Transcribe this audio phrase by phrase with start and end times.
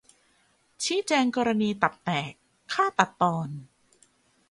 [0.83, 2.31] ชี้แจงกรณีตับแตก-
[2.73, 3.49] ฆ่าตัดตอน